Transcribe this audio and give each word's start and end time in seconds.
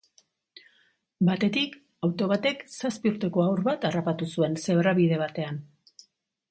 Batetik, 1.27 1.75
auto 2.09 2.31
batek 2.33 2.65
zazpi 2.79 3.13
urteko 3.15 3.47
haur 3.47 3.63
bat 3.71 3.87
harrapatu 3.91 4.33
zuen 4.39 4.61
zebrabide 4.67 5.23
batean. 5.27 5.63